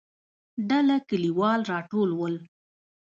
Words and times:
ډله 0.69 0.97
کليوال 1.09 1.61
راټول 1.71 2.09
ول. 2.19 2.35